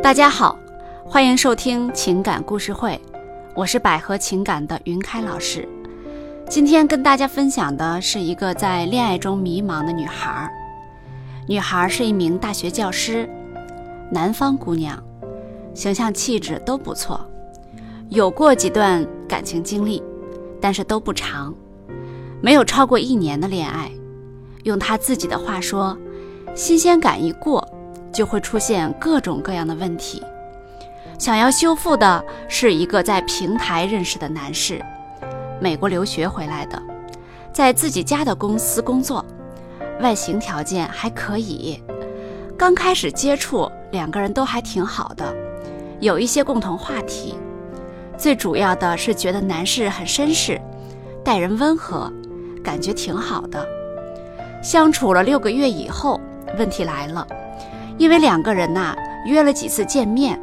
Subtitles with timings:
[0.00, 0.56] 大家好，
[1.04, 2.98] 欢迎收听情感故事会，
[3.54, 5.68] 我是百合情感的云开老师。
[6.48, 10.48] 今天跟大家分享的是一个在恋爱中迷茫的女孩。
[11.46, 13.28] 女孩是一名大学教师，
[14.10, 15.02] 南方姑娘，
[15.74, 17.20] 形象气质都不错，
[18.08, 20.02] 有过几段感情经历，
[20.60, 21.52] 但是都不长，
[22.40, 23.90] 没有超过一年的恋爱。
[24.62, 25.98] 用她自己的话说，
[26.54, 27.66] 新鲜感一过。
[28.12, 30.22] 就会出现各种各样的问题。
[31.18, 34.80] 想要修复的是一个在平台认识的男士，
[35.60, 36.80] 美国留学回来的，
[37.52, 39.24] 在自己家的公司工作，
[40.00, 41.82] 外形条件还可以。
[42.56, 45.34] 刚开始接触，两个人都还挺好的，
[46.00, 47.34] 有一些共同话题。
[48.16, 50.60] 最主要的是觉得男士很绅士，
[51.24, 52.12] 待人温和，
[52.62, 53.64] 感觉挺好的。
[54.62, 56.20] 相处了六个月以后，
[56.58, 57.26] 问题来了。
[57.98, 60.40] 因为两个人呐约了几次见面，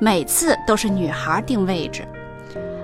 [0.00, 2.04] 每次都是女孩定位置，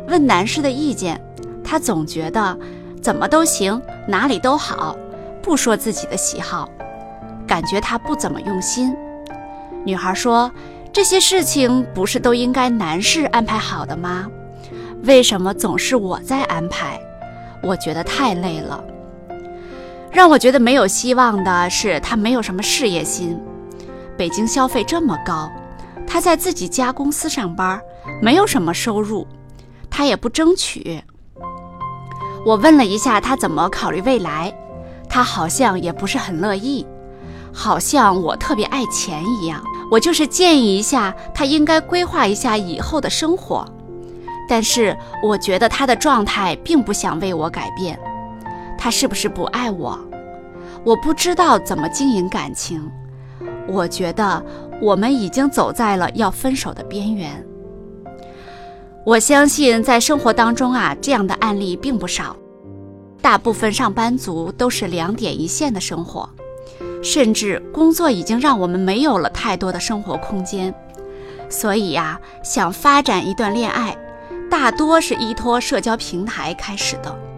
[0.09, 1.21] 问男士的意见，
[1.65, 2.57] 他总觉得
[3.03, 4.97] 怎么都行，哪里都好，
[5.43, 6.69] 不说自己的喜好，
[7.45, 8.97] 感觉他不怎么用心。
[9.85, 10.51] 女孩说
[10.93, 14.29] ：“这些事情不是都应该男士安排好的吗？
[15.03, 17.01] 为什么总是我在安排？
[17.61, 18.83] 我觉得太累了。
[20.13, 23.37] 让我觉得没有希望的是，他没有什么事业心。”
[24.17, 25.51] 北京消费这么高，
[26.07, 27.81] 他在自己家公司上班，
[28.23, 29.27] 没有什么收入，
[29.91, 31.03] 他也不争取。
[32.47, 34.55] 我问了一下他怎么考虑未来，
[35.09, 36.87] 他好像也不是很乐意，
[37.53, 39.63] 好像我特别爱钱一样。
[39.91, 43.65] 我就是建议一下他应该规划一下以后的生活，
[44.49, 47.99] 但是我觉得他的状态并不想为我改变，
[48.79, 49.99] 他是不是不爱我？
[50.85, 52.91] 我不知道怎么经营感情。
[53.67, 54.45] 我觉得
[54.81, 57.45] 我们已经走在了要分手的边缘。
[59.05, 62.37] 我相信在生活当中啊，这样的案例并不少。
[63.21, 66.29] 大部分上班族都是两点一线的生活，
[67.03, 70.75] 甚至工作已经让我们没有了太多的生活空间。
[71.49, 73.97] 所以呀，想发展一段恋爱，
[74.51, 77.34] 大多是依托社交平台开始的。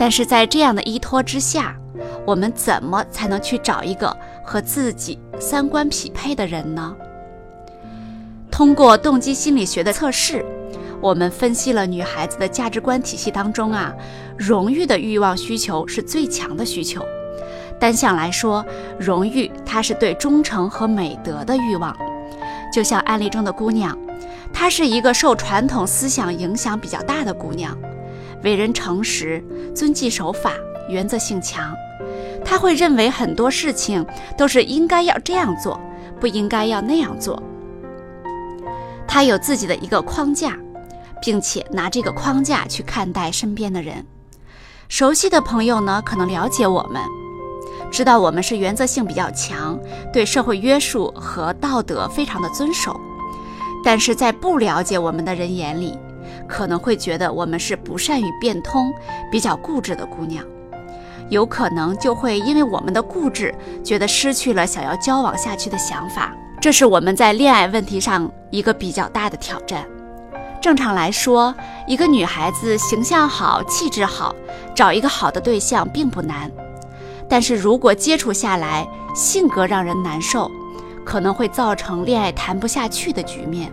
[0.00, 1.76] 但是在这样的依托之下，
[2.24, 6.96] 我们怎么才能去找一个和自己三观匹配的人呢？
[8.50, 10.42] 通过动机心理学的测试，
[11.02, 13.92] 我们分析了女孩子的价值观体系当中啊，
[14.38, 17.04] 荣誉的欲望需求是最强的需求。
[17.78, 18.64] 单向来说，
[18.98, 21.94] 荣誉它是对忠诚和美德的欲望。
[22.72, 23.94] 就像案例中的姑娘，
[24.50, 27.76] 她是一个受传统思想影响比较大的姑娘，
[28.42, 29.42] 为人诚实，
[29.74, 30.52] 遵纪守法，
[30.88, 31.74] 原则性强。
[32.44, 34.04] 他会认为很多事情
[34.36, 35.78] 都是应该要这样做，
[36.18, 37.40] 不应该要那样做。
[39.06, 40.56] 他有自己的一个框架，
[41.20, 44.04] 并且拿这个框架去看待身边的人。
[44.88, 47.02] 熟悉的朋友呢，可能了解我们，
[47.90, 49.78] 知道我们是原则性比较强，
[50.12, 52.98] 对社会约束和道德非常的遵守。
[53.84, 55.96] 但是在不了解我们的人眼里，
[56.50, 58.92] 可能会觉得我们是不善于变通、
[59.30, 60.44] 比较固执的姑娘。
[61.28, 69.86] 有可能就会因为我们的固执，觉得失去了想要交往下去的想法，这是我们在恋爱问题上一个比较大的挑战。
[70.60, 71.54] 正常来说，
[71.86, 74.34] 一个女孩子形象好、气质好，
[74.74, 76.50] 找一个好的对象并不难。
[77.28, 80.50] 但是如果接触下来，性格让人难受，
[81.04, 83.72] 可能会造成恋爱谈不下去的局面。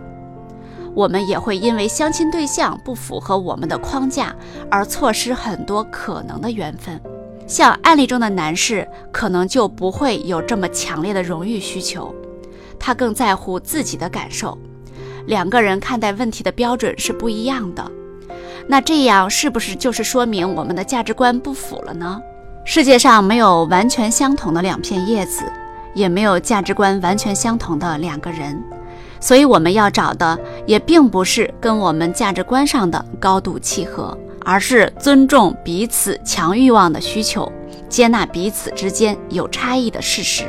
[0.98, 4.34] 我们也会因为相亲对象不符合我们的框架，
[4.68, 7.00] 而错失很多可能的缘分。
[7.46, 12.12] 像案例中的男士，可能就不会有这么强烈的荣誉需求，
[12.80, 14.58] 他更在乎自己的感受。
[15.26, 17.90] 两个人看待问题的标准是不一样的，
[18.66, 22.20] 那这样是不是就是说明我们的价值观不符了呢？
[22.64, 25.44] 世界上没有完全相同的两片叶子，
[25.94, 28.60] 也没有价值观完全相同的两个人，
[29.20, 34.16] 所以我们要找的也并不是跟我们价值观上的高度契合。
[34.44, 37.52] 而是尊重彼此强欲望的需求，
[37.86, 40.46] 接纳彼此之间有差异的事实。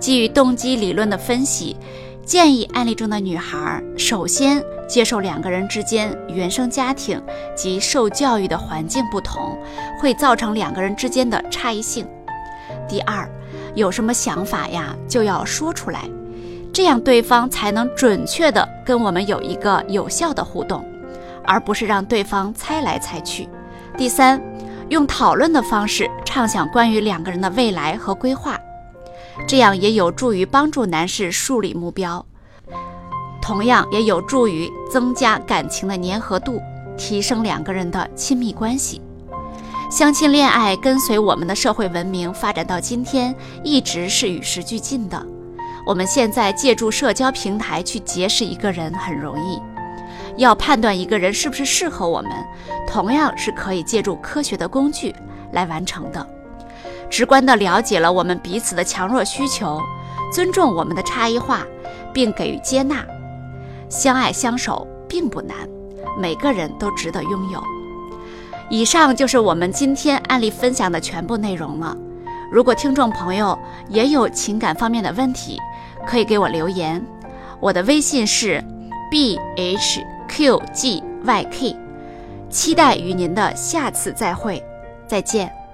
[0.00, 1.76] 基于动机理论的分析，
[2.24, 7.22] 建议案例中的女孩首先接受两个人之间原生家庭
[7.54, 9.56] 及受教育的环境不同，
[10.00, 12.04] 会造成两个人之间的差异性。
[12.88, 13.30] 第二，
[13.76, 16.10] 有什么想法呀，就要说出来，
[16.76, 20.84] 这样对方才能准确的跟我们有一个有效的互动。
[21.42, 23.48] 而不是让对方猜来猜去。
[23.96, 24.38] 第三，
[24.90, 28.60] 用讨论的方式畅想关于两个人的未来和规划，
[29.48, 32.22] 这样也有助于帮助男士树立目标。
[33.40, 36.60] 同样也有助于增加感情的粘合度，
[36.98, 39.00] 提升两个人的亲密关系。
[39.90, 43.34] 相亲恋爱跟随我们的社会文明发展到今天，
[43.64, 45.26] 一直是与时俱进的。
[45.86, 49.62] 我们现在借助社交平台去结识一个人很容易，
[50.36, 52.32] 要判断一个人是不是适合我们，
[52.88, 55.14] 同样是可以借助科学的工具
[55.52, 56.26] 来完成的。
[57.08, 59.80] 直观地了解了我们彼此的强弱需求，
[60.32, 61.64] 尊重我们的差异化，
[62.12, 63.06] 并给予接纳，
[63.88, 65.56] 相爱相守并不难，
[66.18, 67.62] 每个人都值得拥有。
[68.68, 71.96] 以上就是我们今天案例分享的全部内容了。
[72.50, 73.56] 如果听众朋友
[73.88, 75.60] 也有情感方面的问题，
[76.06, 77.04] 可以给我留言。
[77.60, 78.62] 我的微信是
[79.10, 81.76] b h q g y k，
[82.48, 84.62] 期待与您的下次再会，
[85.06, 85.65] 再见。